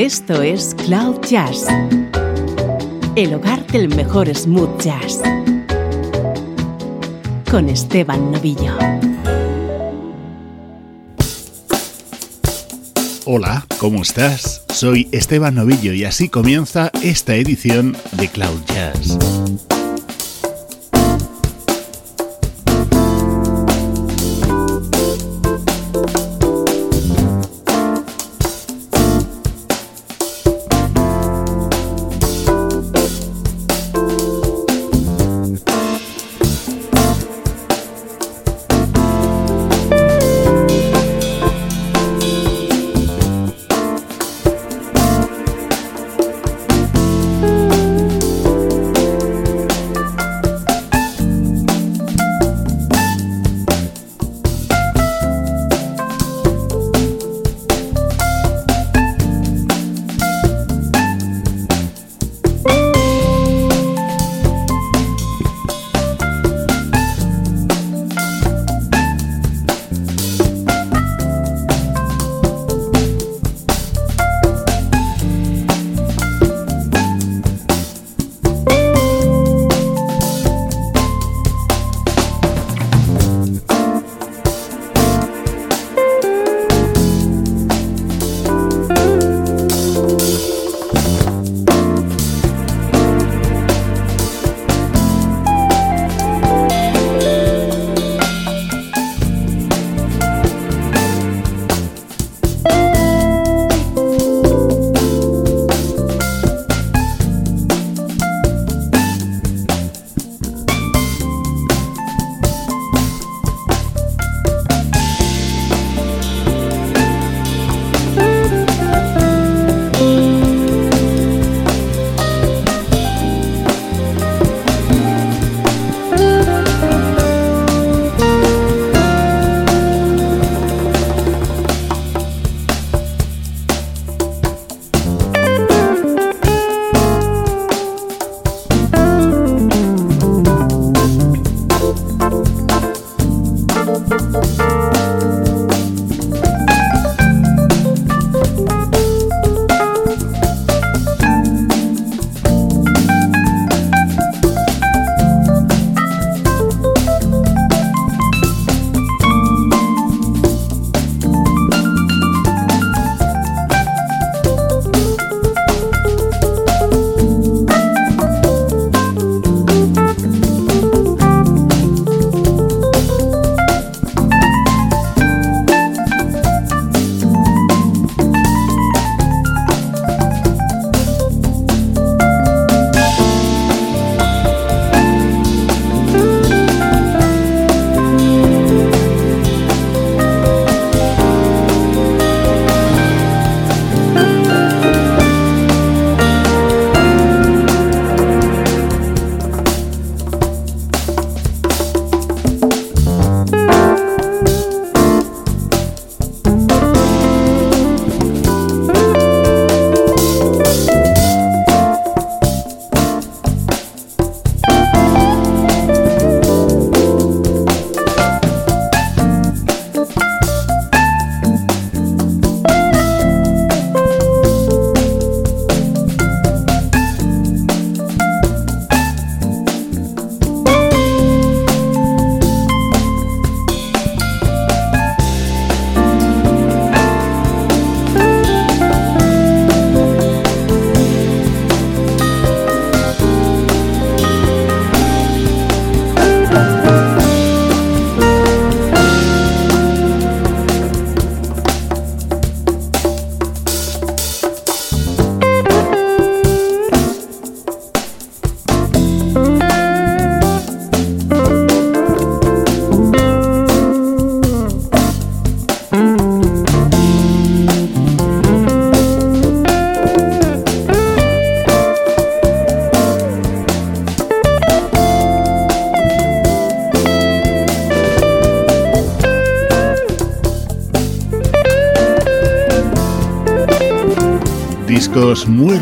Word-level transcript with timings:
Esto 0.00 0.40
es 0.40 0.74
Cloud 0.86 1.20
Jazz, 1.28 1.66
el 3.16 3.34
hogar 3.34 3.66
del 3.66 3.94
mejor 3.94 4.34
smooth 4.34 4.80
jazz, 4.80 5.20
con 7.50 7.68
Esteban 7.68 8.32
Novillo. 8.32 8.78
Hola, 13.26 13.66
¿cómo 13.76 14.00
estás? 14.00 14.64
Soy 14.72 15.06
Esteban 15.12 15.56
Novillo 15.56 15.92
y 15.92 16.04
así 16.04 16.30
comienza 16.30 16.90
esta 17.02 17.34
edición 17.34 17.94
de 18.12 18.28
Cloud 18.28 18.60
Jazz. 18.68 19.18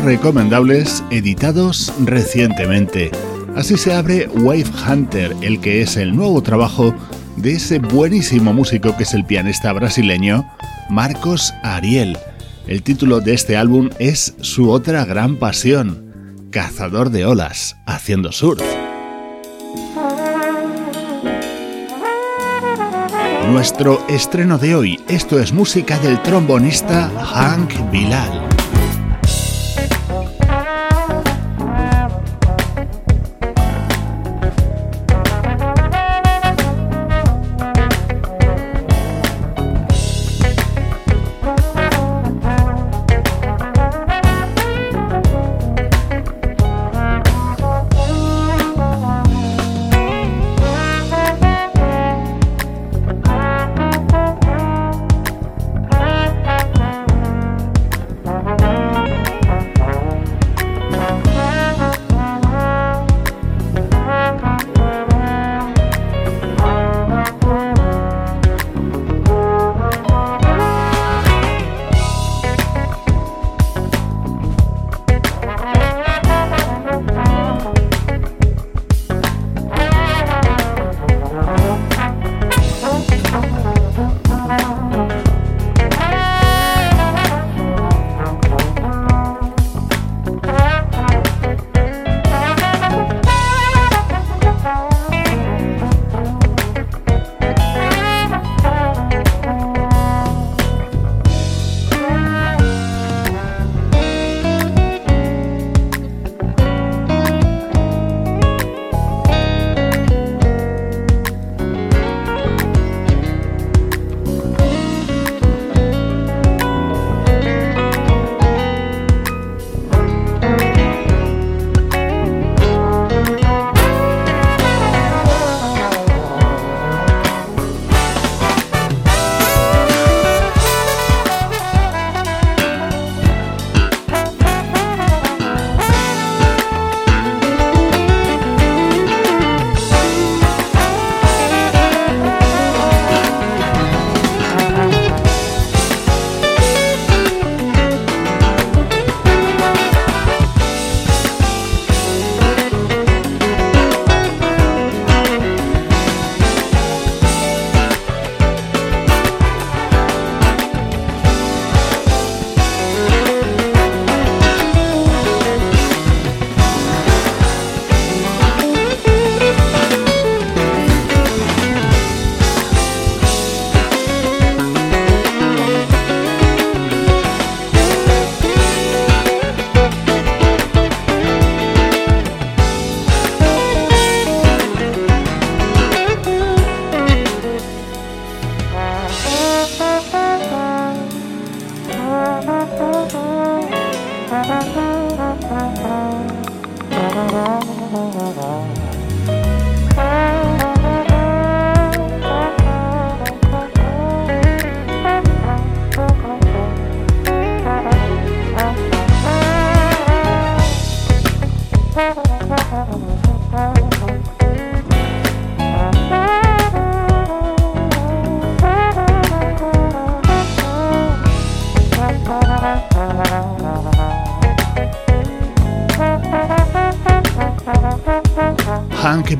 Recomendables 0.03 1.03
editados 1.11 1.93
recientemente. 2.05 3.11
Así 3.55 3.77
se 3.77 3.93
abre 3.93 4.27
Wave 4.27 4.65
Hunter, 4.87 5.35
el 5.41 5.59
que 5.59 5.81
es 5.81 5.97
el 5.97 6.15
nuevo 6.15 6.41
trabajo 6.41 6.93
de 7.35 7.53
ese 7.53 7.79
buenísimo 7.79 8.53
músico 8.53 8.95
que 8.95 9.03
es 9.03 9.13
el 9.13 9.25
pianista 9.25 9.71
brasileño 9.73 10.49
Marcos 10.89 11.53
Ariel. 11.63 12.17
El 12.67 12.83
título 12.83 13.19
de 13.19 13.33
este 13.33 13.57
álbum 13.57 13.89
es 13.99 14.35
su 14.41 14.69
otra 14.69 15.05
gran 15.05 15.37
pasión, 15.37 16.47
Cazador 16.51 17.09
de 17.09 17.25
Olas, 17.25 17.77
haciendo 17.85 18.31
surf. 18.31 18.63
Nuestro 23.51 24.05
estreno 24.07 24.57
de 24.57 24.75
hoy, 24.75 24.99
esto 25.07 25.39
es 25.39 25.51
música 25.51 25.97
del 25.99 26.21
trombonista 26.21 27.09
Hank 27.09 27.91
Bilal. 27.91 28.48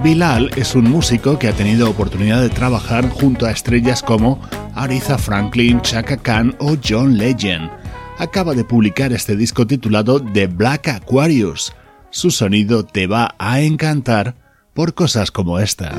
Bilal 0.09 0.49
es 0.55 0.73
un 0.73 0.89
músico 0.89 1.37
que 1.37 1.47
ha 1.47 1.53
tenido 1.53 1.87
oportunidad 1.87 2.41
de 2.41 2.49
trabajar 2.49 3.07
junto 3.09 3.45
a 3.45 3.51
estrellas 3.51 4.01
como 4.01 4.41
Aretha 4.73 5.19
Franklin, 5.19 5.81
Chaka 5.81 6.17
Khan 6.17 6.55
o 6.57 6.75
John 6.83 7.15
Legend. 7.15 7.69
Acaba 8.17 8.55
de 8.55 8.63
publicar 8.63 9.13
este 9.13 9.35
disco 9.35 9.67
titulado 9.67 10.19
The 10.19 10.47
Black 10.47 10.87
Aquarius. 10.87 11.73
Su 12.09 12.31
sonido 12.31 12.83
te 12.83 13.05
va 13.05 13.35
a 13.37 13.61
encantar 13.61 14.33
por 14.73 14.95
cosas 14.95 15.29
como 15.29 15.59
esta. 15.59 15.93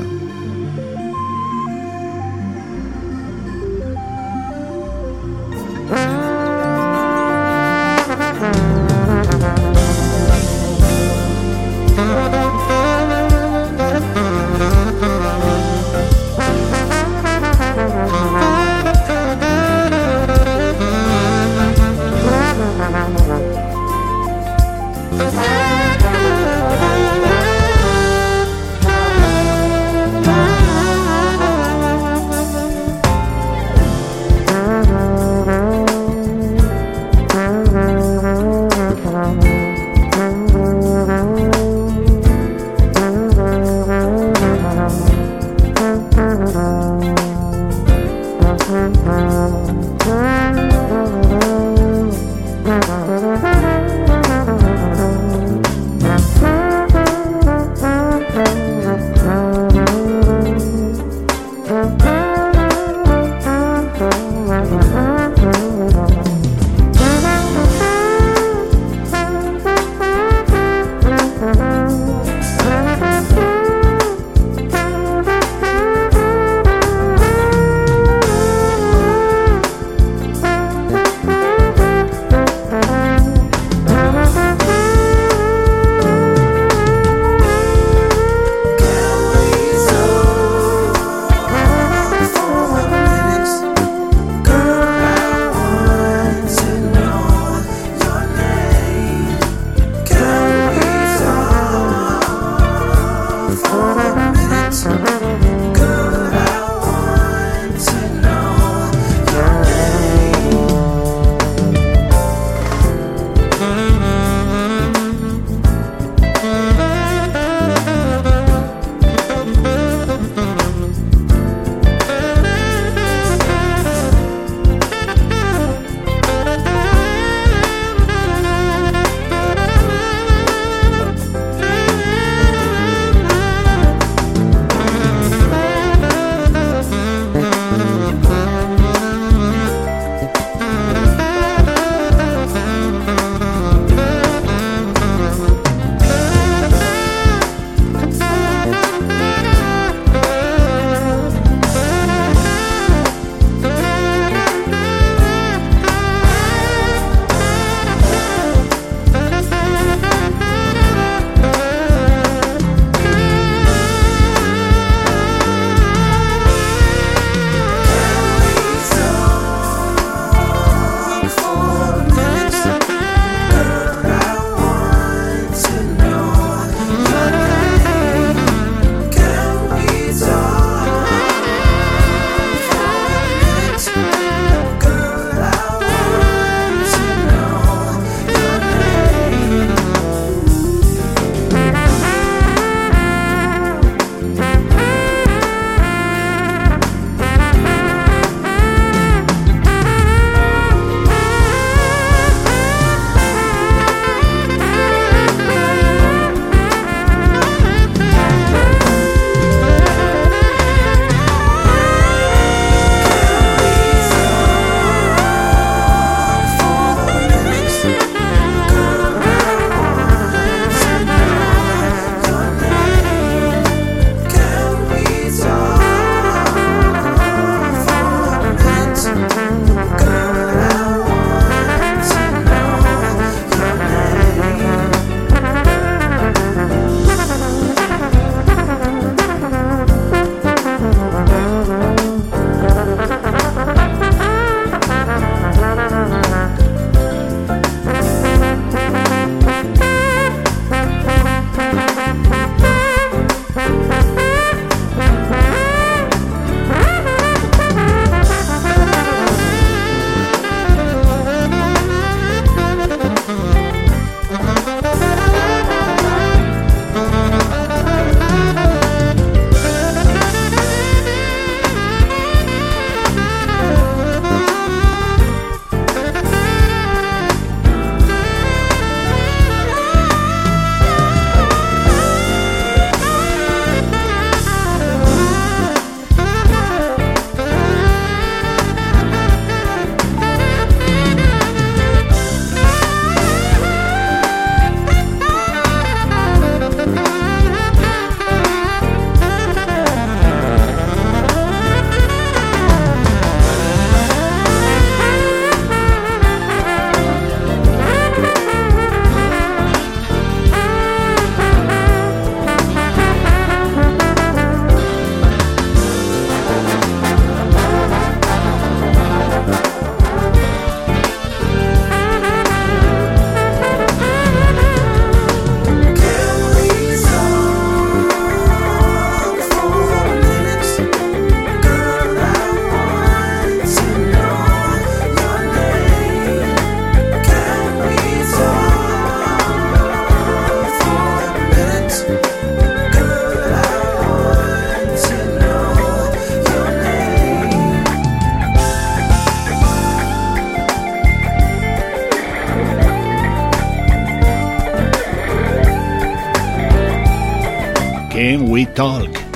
mhm 104.85 105.20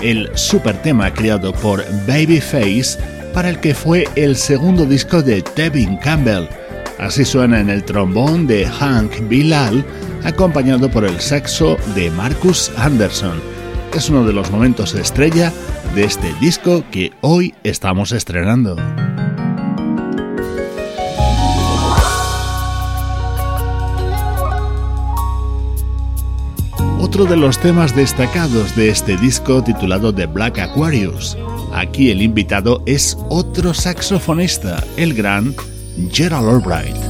el 0.05 0.29
super 0.35 0.79
tema 0.83 1.12
creado 1.12 1.51
por 1.51 1.83
Babyface 2.05 3.00
para 3.33 3.50
el 3.50 3.59
que 3.59 3.74
fue 3.74 4.07
el 4.15 4.35
segundo 4.35 4.85
disco 4.85 5.24
de 5.24 5.43
Devin 5.55 5.97
Campbell. 5.97 6.47
Así 7.00 7.25
suena 7.25 7.59
en 7.59 7.71
el 7.71 7.83
trombón 7.83 8.45
de 8.45 8.67
Hank 8.67 9.27
Bilal, 9.27 9.83
acompañado 10.24 10.91
por 10.91 11.05
el 11.05 11.19
saxo 11.19 11.75
de 11.95 12.12
Marcus 12.12 12.71
Anderson. 12.77 13.41
Es 13.95 14.07
uno 14.09 14.24
de 14.25 14.33
los 14.33 14.51
momentos 14.51 14.93
estrella 14.93 15.51
de 15.95 16.03
este 16.03 16.31
disco 16.39 16.83
que 16.91 17.12
hoy 17.21 17.55
estamos 17.63 18.12
estrenando. 18.12 18.77
Otro 27.15 27.27
de 27.27 27.38
los 27.38 27.57
temas 27.57 27.95
destacados 27.95 28.75
de 28.75 28.89
este 28.89 29.15
disco 29.15 29.63
titulado 29.63 30.13
The 30.13 30.25
Black 30.25 30.60
Aquarius. 30.60 31.38
Aquí 31.74 32.12
el 32.12 32.22
invitado 32.22 32.84
es 32.86 33.17
otro 33.29 33.74
saxofonista, 33.74 34.84
el 34.98 35.13
gran 35.13 35.55
Gerald 36.12 36.50
Albright. 36.50 37.04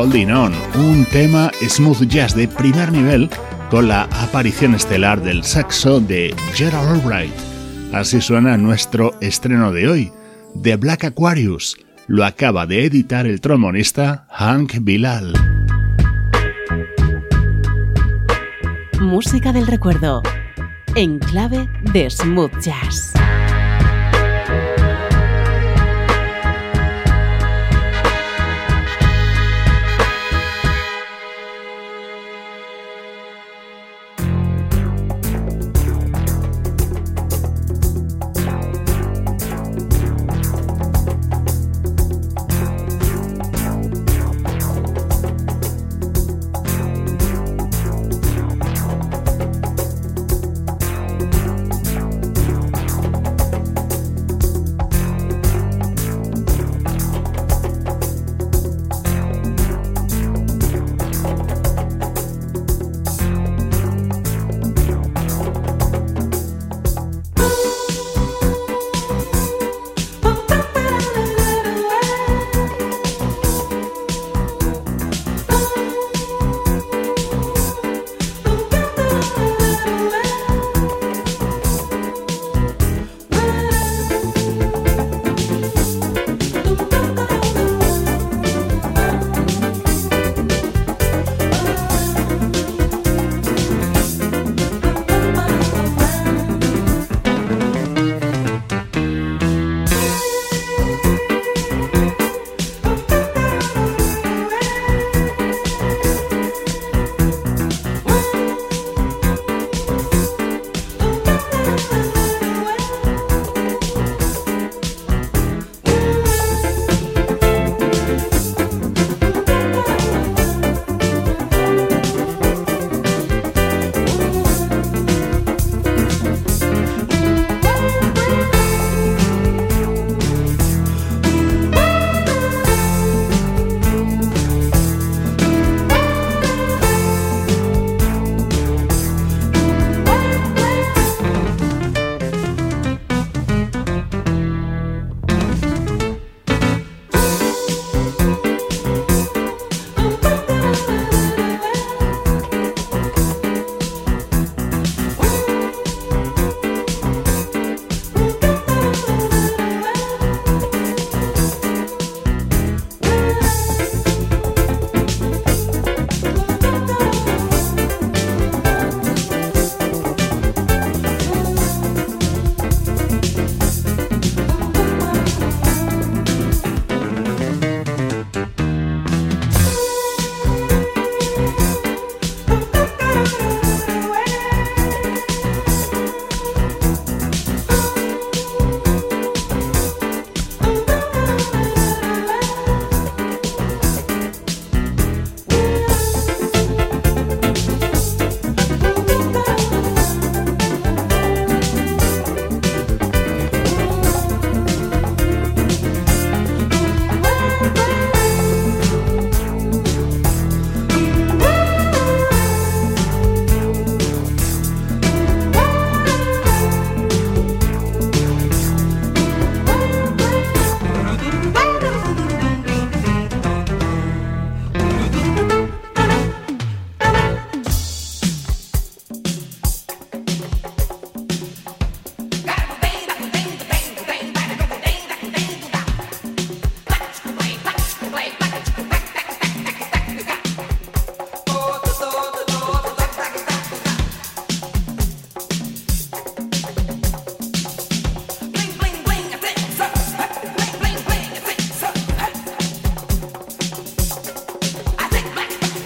Holding 0.00 0.30
On, 0.32 0.54
un 0.76 1.04
tema 1.04 1.50
smooth 1.68 2.08
jazz 2.08 2.34
de 2.34 2.48
primer 2.48 2.90
nivel 2.90 3.28
con 3.70 3.86
la 3.86 4.04
aparición 4.04 4.74
estelar 4.74 5.20
del 5.20 5.44
saxo 5.44 6.00
de 6.00 6.34
Gerald 6.54 6.88
Albright. 6.88 7.34
Así 7.92 8.22
suena 8.22 8.56
nuestro 8.56 9.12
estreno 9.20 9.72
de 9.72 9.88
hoy, 9.88 10.12
The 10.62 10.76
Black 10.76 11.04
Aquarius. 11.04 11.76
Lo 12.06 12.24
acaba 12.24 12.66
de 12.66 12.86
editar 12.86 13.26
el 13.26 13.42
trombonista 13.42 14.26
Hank 14.30 14.76
Bilal. 14.80 15.34
Música 19.02 19.52
del 19.52 19.66
recuerdo, 19.66 20.22
en 20.94 21.18
clave 21.18 21.68
de 21.92 22.08
smooth 22.08 22.58
jazz. 22.58 23.09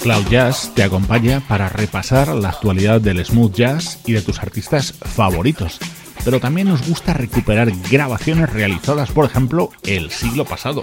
Cloud 0.04 0.28
Jazz 0.28 0.70
te 0.74 0.82
acompaña 0.82 1.40
para 1.48 1.70
repasar 1.70 2.28
la 2.28 2.50
actualidad 2.50 3.00
del 3.00 3.24
smooth 3.24 3.54
jazz 3.54 4.00
y 4.04 4.12
de 4.12 4.20
tus 4.20 4.38
artistas 4.38 4.92
favoritos. 4.92 5.78
Pero 6.26 6.40
también 6.40 6.68
nos 6.68 6.86
gusta 6.86 7.14
recuperar 7.14 7.72
grabaciones 7.90 8.52
realizadas, 8.52 9.10
por 9.12 9.24
ejemplo, 9.24 9.70
el 9.82 10.10
siglo 10.10 10.44
pasado. 10.44 10.82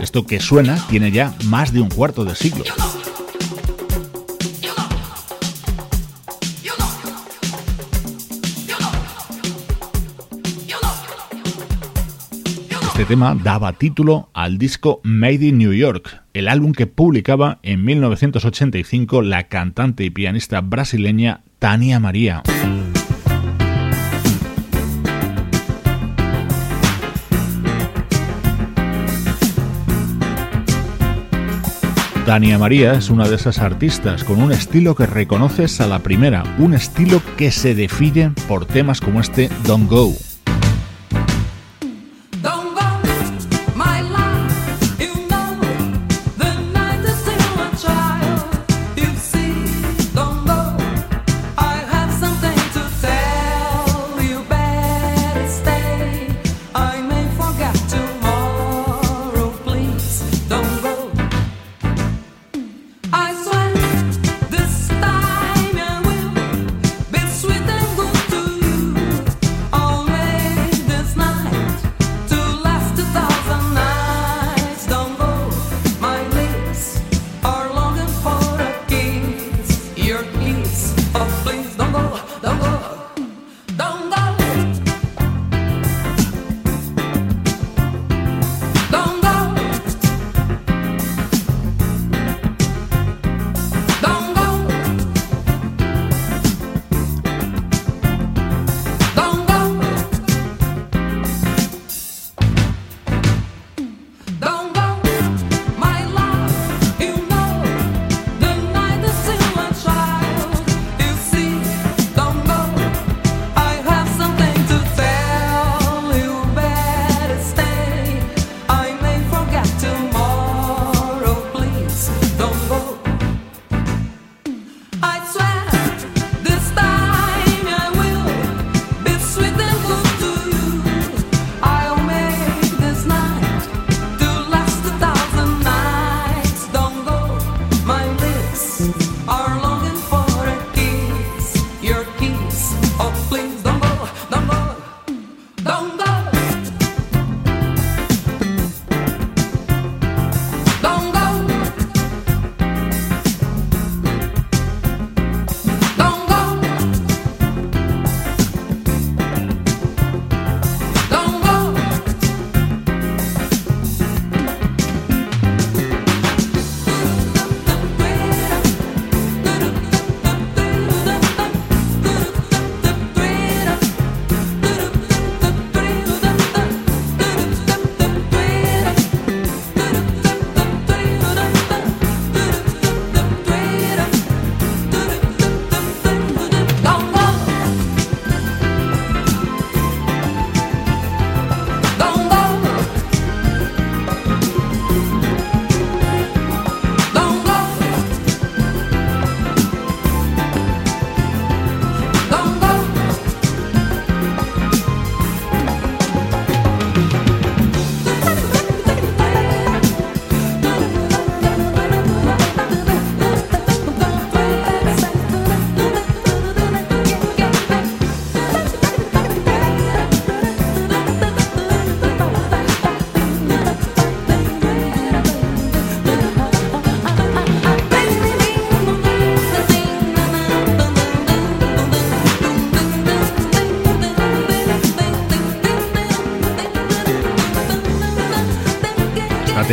Esto 0.00 0.26
que 0.26 0.40
suena 0.40 0.84
tiene 0.90 1.12
ya 1.12 1.36
más 1.44 1.72
de 1.72 1.80
un 1.80 1.88
cuarto 1.88 2.24
de 2.24 2.34
siglo. 2.34 2.64
Tema 13.08 13.34
daba 13.34 13.72
título 13.72 14.28
al 14.34 14.58
disco 14.58 15.00
Made 15.02 15.46
in 15.46 15.56
New 15.56 15.72
York, 15.72 16.22
el 16.34 16.46
álbum 16.46 16.72
que 16.72 16.86
publicaba 16.86 17.58
en 17.62 17.82
1985 17.82 19.22
la 19.22 19.44
cantante 19.44 20.04
y 20.04 20.10
pianista 20.10 20.60
brasileña 20.60 21.40
Tania 21.58 22.00
María. 22.00 22.42
Tania 32.26 32.58
María 32.58 32.92
es 32.92 33.08
una 33.08 33.26
de 33.26 33.36
esas 33.36 33.58
artistas 33.60 34.22
con 34.22 34.42
un 34.42 34.52
estilo 34.52 34.94
que 34.94 35.06
reconoces 35.06 35.80
a 35.80 35.86
la 35.86 36.00
primera, 36.00 36.44
un 36.58 36.74
estilo 36.74 37.22
que 37.38 37.50
se 37.52 37.74
define 37.74 38.32
por 38.46 38.66
temas 38.66 39.00
como 39.00 39.22
este 39.22 39.48
Don't 39.64 39.88
Go. 39.88 40.27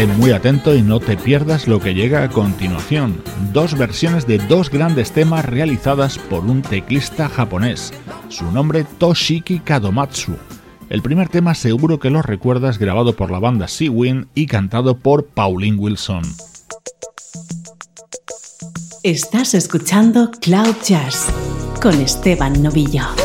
Muy 0.03 0.31
atento 0.31 0.75
y 0.75 0.81
no 0.81 0.99
te 0.99 1.15
pierdas 1.15 1.69
lo 1.69 1.79
que 1.79 1.93
llega 1.93 2.21
a 2.21 2.29
continuación. 2.29 3.21
Dos 3.53 3.77
versiones 3.77 4.27
de 4.27 4.39
dos 4.39 4.69
grandes 4.69 5.13
temas 5.13 5.45
realizadas 5.45 6.17
por 6.17 6.43
un 6.43 6.62
teclista 6.62 7.29
japonés. 7.29 7.93
Su 8.27 8.51
nombre 8.51 8.86
Toshiki 8.97 9.60
Kadomatsu. 9.60 10.36
El 10.89 11.01
primer 11.01 11.29
tema 11.29 11.55
seguro 11.55 11.97
que 11.97 12.10
lo 12.10 12.21
recuerdas 12.21 12.77
grabado 12.77 13.15
por 13.15 13.31
la 13.31 13.39
banda 13.39 13.69
Sea 13.69 14.25
y 14.34 14.47
cantado 14.47 14.97
por 14.97 15.27
Pauline 15.27 15.77
Wilson. 15.77 16.23
Estás 19.03 19.53
escuchando 19.53 20.29
Cloud 20.41 20.75
Jazz 20.86 21.27
con 21.81 21.93
Esteban 22.01 22.62
Novillo. 22.62 23.24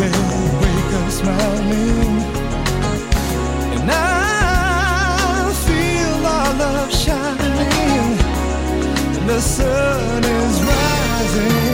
wake 0.00 0.92
up 1.00 1.10
smiling. 1.10 2.22
And 3.74 3.90
I 3.90 5.52
feel 5.66 6.26
our 6.26 6.54
love 6.54 6.92
shining, 6.92 8.16
the 9.26 9.40
sun 9.40 10.24
is 10.24 10.62
rising. 10.62 11.67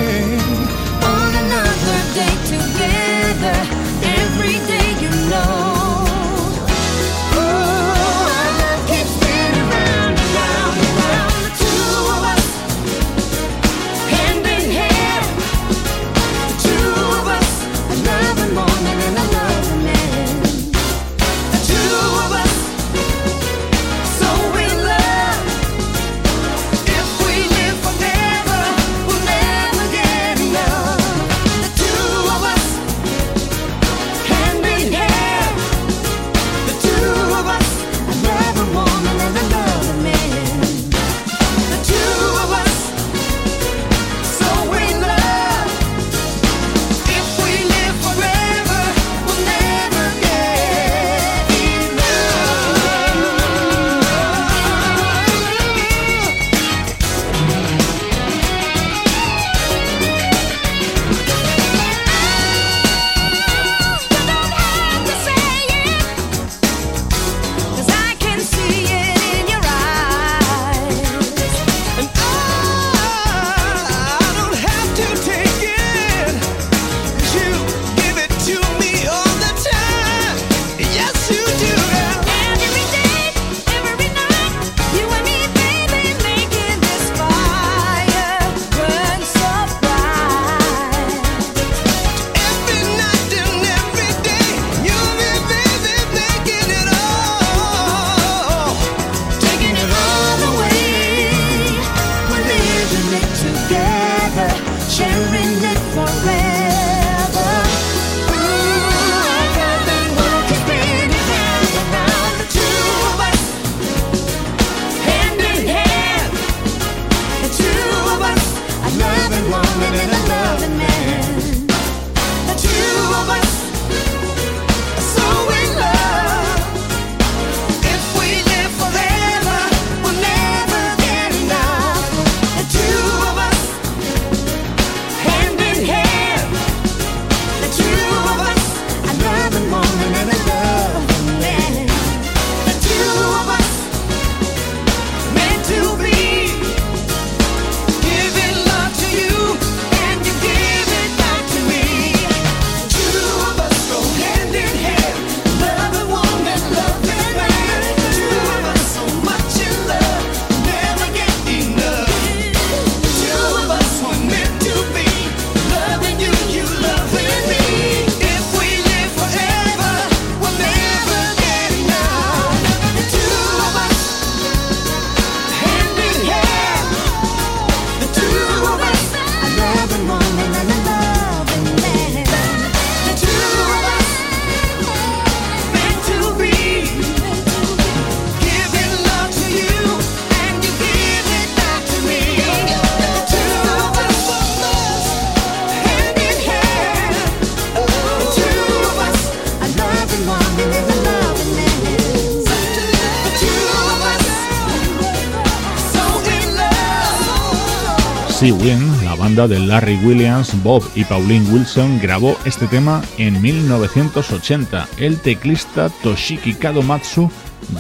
La 209.03 209.15
banda 209.15 209.49
de 209.49 209.59
Larry 209.59 209.97
Williams, 210.05 210.63
Bob 210.63 210.85
y 210.95 211.05
Pauline 211.05 211.51
Wilson 211.51 211.99
grabó 211.99 212.37
este 212.45 212.67
tema 212.67 213.01
en 213.17 213.41
1980. 213.41 214.87
El 214.99 215.19
teclista 215.19 215.89
Toshiki 216.03 216.53
Kadomatsu 216.53 217.31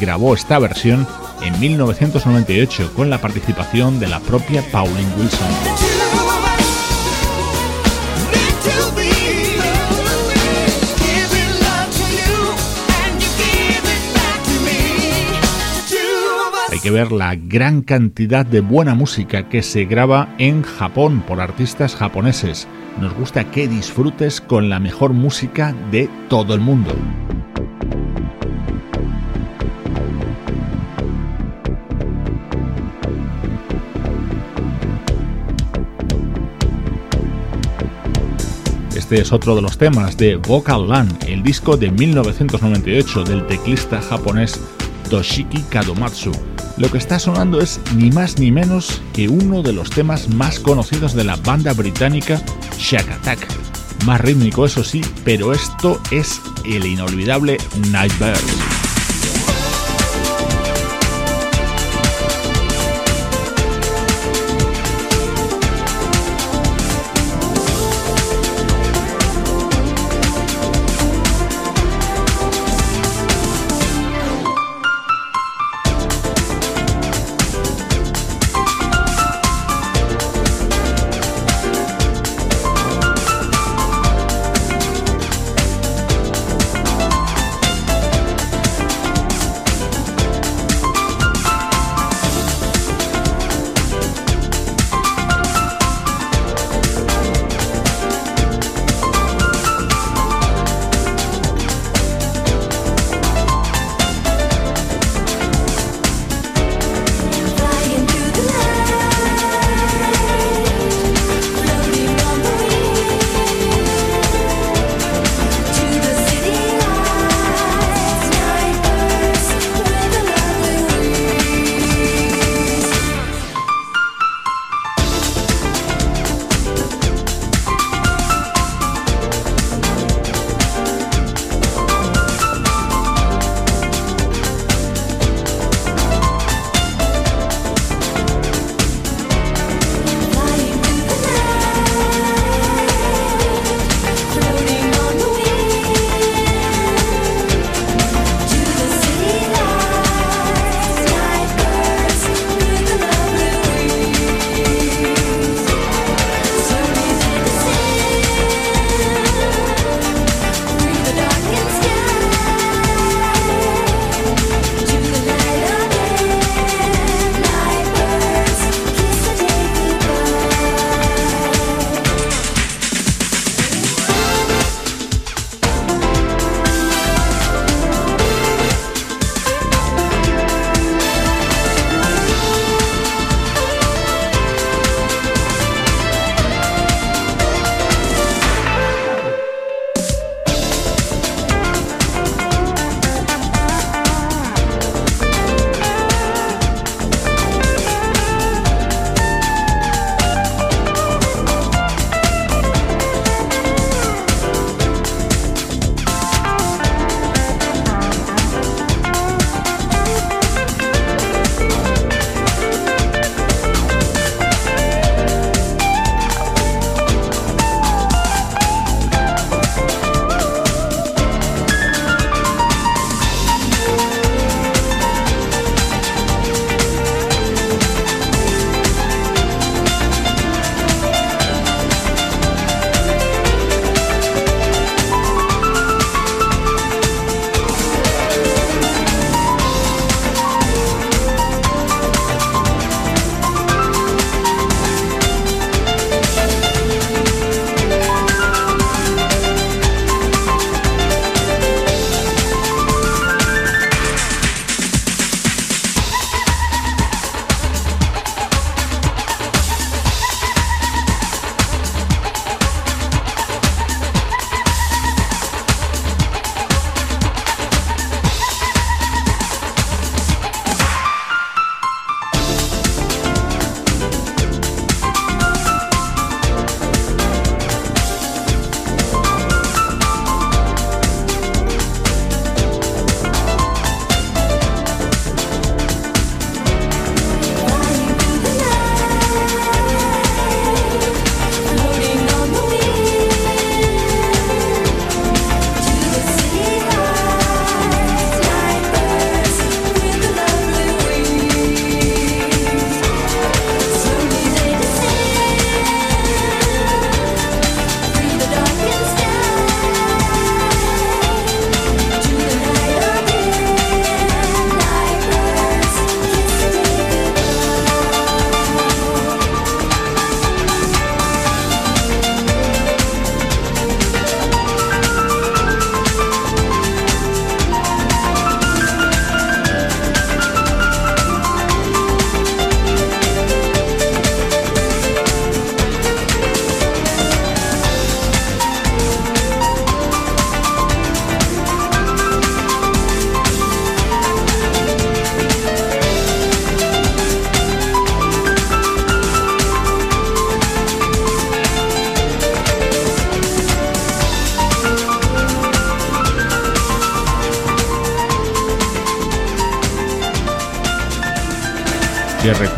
grabó 0.01 0.33
esta 0.35 0.59
versión 0.59 1.07
en 1.43 1.61
1998 1.61 2.93
con 2.97 3.11
la 3.11 3.21
participación 3.21 4.01
de 4.01 4.09
la 4.09 4.21
propia 4.21 4.65
Pauline 4.73 5.13
Wilson. 5.19 6.34
Que 16.85 16.91
ver 16.91 17.13
la 17.13 17.35
gran 17.35 17.81
cantidad 17.81 18.45
de 18.45 18.61
buena 18.61 18.95
música 18.95 19.49
que 19.49 19.63
se 19.63 19.87
graba 19.87 20.35
en 20.37 20.61
Japón 20.61 21.25
por 21.27 21.41
artistas 21.41 21.97
japoneses. 21.97 22.69
Nos 23.01 23.15
gusta 23.15 23.51
que 23.51 23.67
disfrutes 23.69 24.43
con 24.43 24.69
la 24.69 24.81
mejor 24.81 25.15
música 25.15 25.75
de 25.91 26.11
todo 26.29 26.53
el 26.53 26.61
mundo. 26.61 26.95
Este 38.95 39.23
es 39.23 39.33
otro 39.33 39.57
de 39.57 39.63
los 39.63 39.79
temas 39.79 40.19
de 40.19 40.37
Vocal 40.37 40.87
Land, 40.87 41.25
el 41.29 41.43
disco 41.43 41.79
de 41.79 41.91
1998 41.91 43.25
del 43.25 43.47
teclista 43.47 44.03
japonés 44.03 44.61
Toshiki 45.11 45.63
Kadomatsu. 45.71 46.33
Lo 46.77 46.91
que 46.91 46.99
está 46.99 47.19
sonando 47.19 47.61
es 47.61 47.81
ni 47.95 48.11
más 48.11 48.39
ni 48.39 48.51
menos 48.51 49.01
que 49.13 49.29
uno 49.29 49.63
de 49.63 49.73
los 49.73 49.91
temas 49.91 50.29
más 50.29 50.59
conocidos 50.59 51.15
de 51.15 51.25
la 51.25 51.37
banda 51.37 51.73
británica 51.73 52.43
Shack 52.79 53.11
Attack. 53.11 53.47
Más 54.05 54.21
rítmico 54.21 54.67
eso 54.67 54.83
sí, 54.83 55.03
pero 55.25 55.53
esto 55.53 56.01
es 56.11 56.41
el 56.65 56.85
inolvidable 56.85 57.59
Nightbird. 57.91 58.74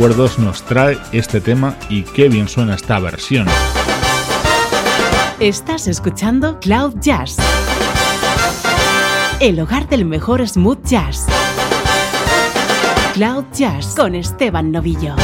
Recuerdos 0.07 0.38
nos 0.38 0.62
trae 0.62 0.96
este 1.11 1.40
tema 1.40 1.76
y 1.88 2.02
qué 2.04 2.28
bien 2.28 2.46
suena 2.46 2.76
esta 2.76 3.00
versión. 3.00 3.48
Estás 5.40 5.88
escuchando 5.88 6.61
Cloud 6.61 6.94
Jazz, 7.00 7.38
el 9.40 9.59
hogar 9.59 9.88
del 9.88 10.04
mejor 10.04 10.46
smooth 10.46 10.84
jazz. 10.84 11.26
Cloud 13.14 13.46
Jazz 13.52 13.94
con 13.96 14.14
Esteban 14.14 14.70
Novillo. 14.70 15.16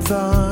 thought 0.00 0.49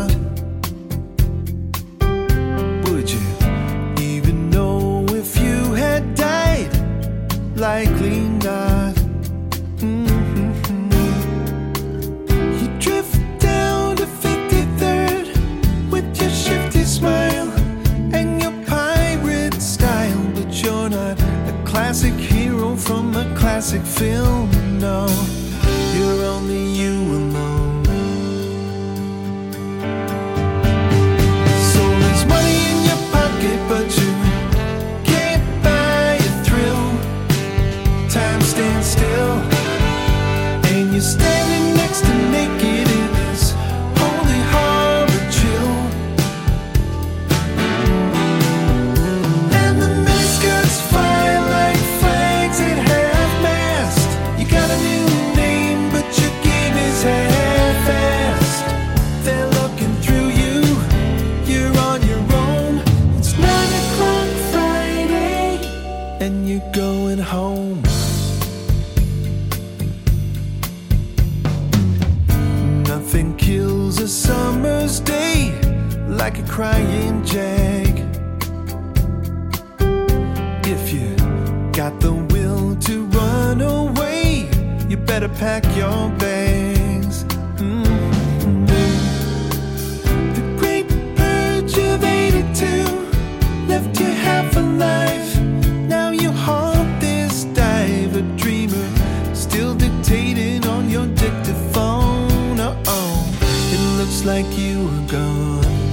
like 104.25 104.59
you 104.59 104.85
were 104.85 105.07
gone. 105.07 105.88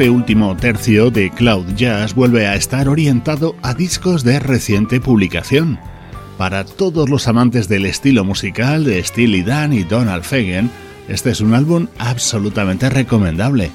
Este 0.00 0.08
último 0.08 0.56
tercio 0.56 1.10
de 1.10 1.28
Cloud 1.28 1.74
Jazz 1.76 2.14
vuelve 2.14 2.46
a 2.46 2.54
estar 2.54 2.88
orientado 2.88 3.54
a 3.60 3.74
discos 3.74 4.24
de 4.24 4.38
reciente 4.38 4.98
publicación. 4.98 5.78
Para 6.38 6.64
todos 6.64 7.10
los 7.10 7.28
amantes 7.28 7.68
del 7.68 7.84
estilo 7.84 8.24
musical 8.24 8.84
de 8.84 9.04
Steely 9.04 9.42
Dan 9.42 9.74
y 9.74 9.82
Donald 9.82 10.24
Fagen, 10.24 10.70
este 11.06 11.28
es 11.28 11.42
un 11.42 11.52
álbum 11.52 11.86
absolutamente 11.98 12.88
recomendable. 12.88 13.72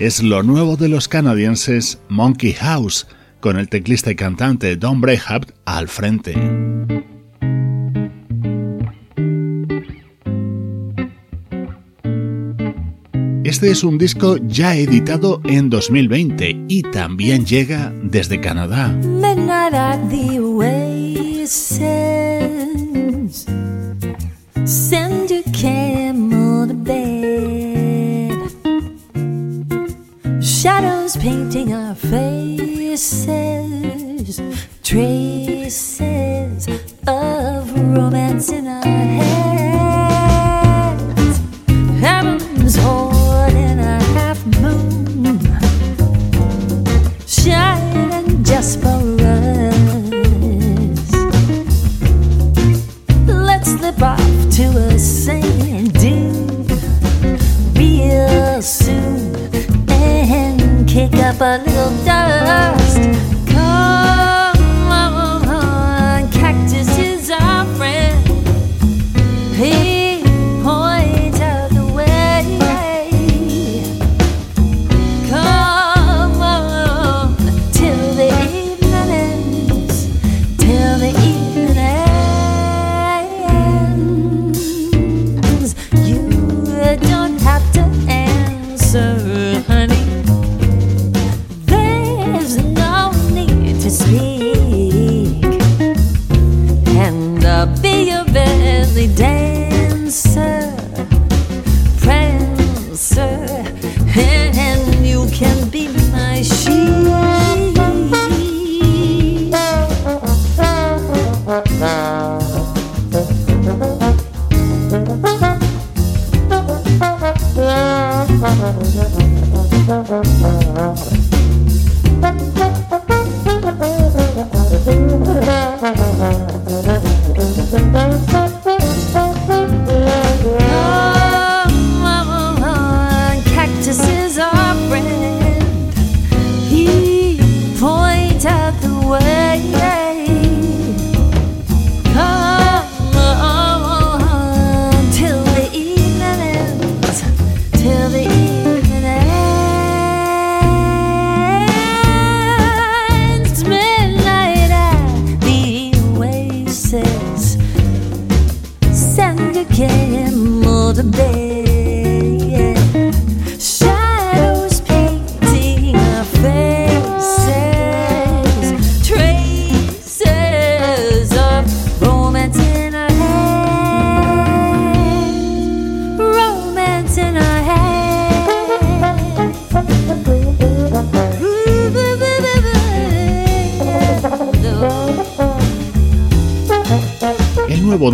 Es 0.00 0.20
lo 0.20 0.42
nuevo 0.42 0.76
de 0.76 0.88
los 0.88 1.06
canadienses 1.06 2.00
Monkey 2.08 2.54
House, 2.54 3.06
con 3.38 3.56
el 3.56 3.68
teclista 3.68 4.10
y 4.10 4.16
cantante 4.16 4.74
Don 4.74 5.00
Brehart 5.00 5.52
al 5.64 5.86
frente. 5.86 6.34
Este 13.58 13.72
es 13.72 13.82
un 13.82 13.98
disco 13.98 14.36
ya 14.36 14.76
editado 14.76 15.40
en 15.42 15.68
2020 15.68 16.66
y 16.68 16.82
también 16.82 17.44
llega 17.44 17.92
desde 18.04 18.40
Canadá. 18.40 18.96
Shadows 30.40 31.16
painting 31.16 31.72
our 31.72 31.96
faces. 31.96 33.37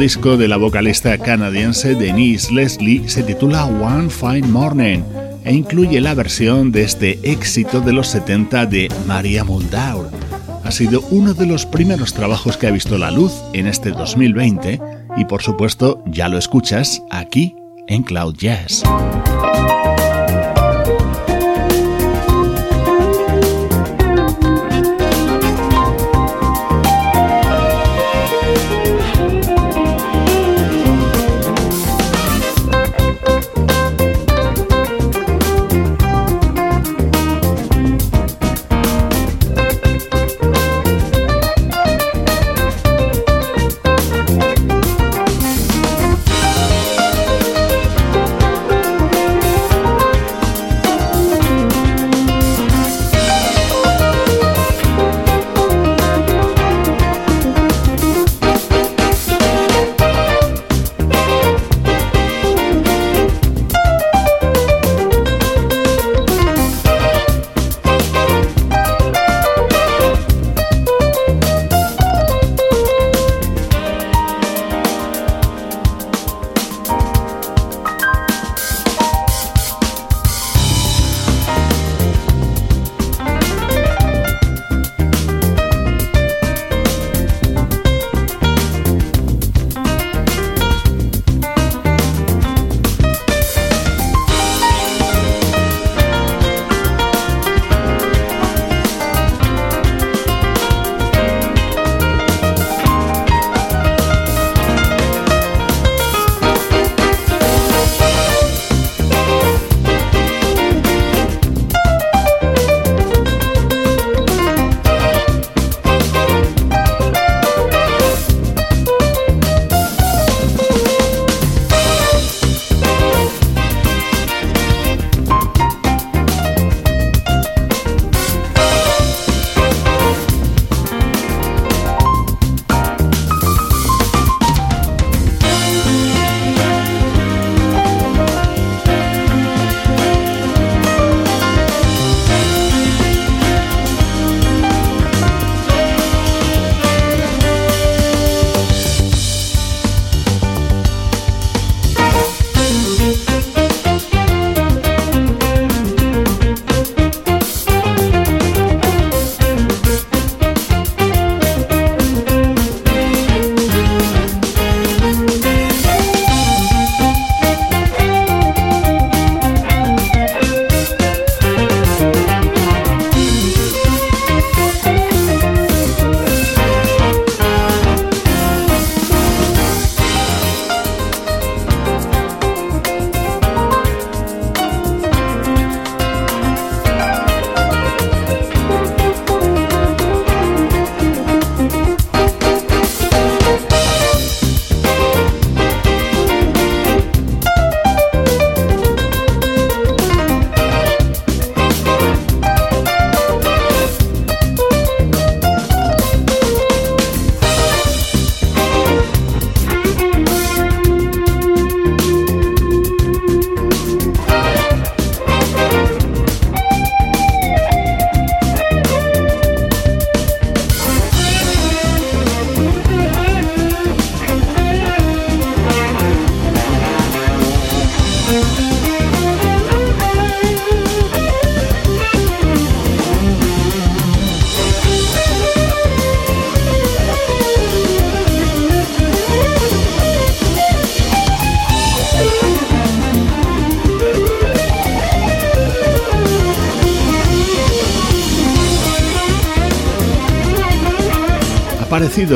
Disco 0.04 0.36
de 0.36 0.48
la 0.48 0.58
vocalista 0.58 1.16
canadiense 1.16 1.94
Denise 1.94 2.52
Leslie 2.52 3.08
se 3.08 3.22
titula 3.22 3.64
One 3.64 4.10
Fine 4.10 4.46
Morning 4.48 4.98
e 5.44 5.54
incluye 5.54 5.98
la 5.98 6.12
versión 6.12 6.72
de 6.72 6.82
este 6.82 7.18
éxito 7.22 7.80
de 7.80 7.94
los 7.94 8.08
70 8.08 8.66
de 8.66 8.92
Maria 9.06 9.44
Muldaur. 9.44 10.10
Ha 10.62 10.70
sido 10.72 11.00
uno 11.10 11.32
de 11.32 11.46
los 11.46 11.64
primeros 11.64 12.12
trabajos 12.12 12.58
que 12.58 12.66
ha 12.66 12.70
visto 12.70 12.98
la 12.98 13.10
luz 13.10 13.32
en 13.54 13.66
este 13.66 13.92
2020 13.92 14.78
y 15.16 15.24
por 15.24 15.40
supuesto 15.40 16.02
ya 16.04 16.28
lo 16.28 16.36
escuchas 16.36 17.02
aquí 17.10 17.56
en 17.88 18.02
Cloud 18.02 18.34
Jazz. 18.36 18.82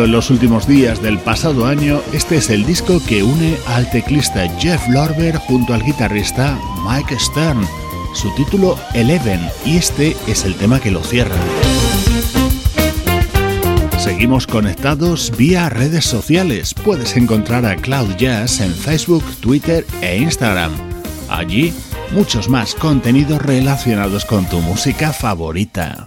En 0.05 0.13
los 0.13 0.31
últimos 0.31 0.69
días 0.69 1.03
del 1.03 1.19
pasado 1.19 1.67
año, 1.67 2.01
este 2.13 2.37
es 2.37 2.51
el 2.51 2.65
disco 2.65 3.03
que 3.05 3.25
une 3.25 3.57
al 3.67 3.91
teclista 3.91 4.49
Jeff 4.59 4.81
Lorber 4.89 5.37
junto 5.37 5.75
al 5.75 5.83
guitarrista 5.83 6.57
Mike 6.89 7.19
Stern. 7.19 7.67
Su 8.15 8.33
título 8.37 8.79
Eleven 8.95 9.41
y 9.67 9.77
este 9.77 10.17
es 10.29 10.45
el 10.45 10.55
tema 10.55 10.79
que 10.79 10.93
lo 10.93 11.03
cierra. 11.03 11.37
Seguimos 13.99 14.47
conectados 14.47 15.33
vía 15.37 15.69
redes 15.69 16.05
sociales. 16.05 16.75
Puedes 16.75 17.17
encontrar 17.17 17.67
a 17.67 17.75
Cloud 17.75 18.15
Jazz 18.17 18.61
en 18.61 18.73
Facebook, 18.73 19.25
Twitter 19.41 19.85
e 20.01 20.17
Instagram. 20.19 20.73
Allí, 21.29 21.75
muchos 22.13 22.49
más 22.49 22.75
contenidos 22.77 23.43
relacionados 23.43 24.25
con 24.25 24.49
tu 24.49 24.61
música 24.61 25.13
favorita. 25.13 26.07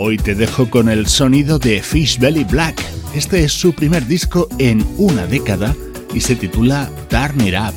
Hoy 0.00 0.16
te 0.16 0.36
dejo 0.36 0.70
con 0.70 0.88
el 0.88 1.08
sonido 1.08 1.58
de 1.58 1.82
Fish 1.82 2.20
Belly 2.20 2.44
Black. 2.44 2.80
Este 3.16 3.42
es 3.42 3.52
su 3.52 3.72
primer 3.72 4.06
disco 4.06 4.46
en 4.58 4.86
una 4.96 5.26
década 5.26 5.74
y 6.14 6.20
se 6.20 6.36
titula 6.36 6.88
Turn 7.10 7.40
It 7.44 7.54
Up. 7.54 7.74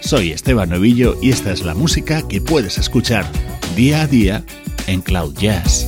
Soy 0.00 0.30
Esteban 0.30 0.70
Novillo 0.70 1.18
y 1.20 1.28
esta 1.28 1.52
es 1.52 1.62
la 1.62 1.74
música 1.74 2.26
que 2.26 2.40
puedes 2.40 2.78
escuchar 2.78 3.26
día 3.76 4.00
a 4.00 4.06
día 4.06 4.42
en 4.86 5.02
Cloud 5.02 5.34
Jazz. 5.34 5.86